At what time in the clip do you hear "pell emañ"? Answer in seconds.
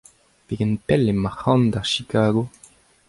0.87-1.29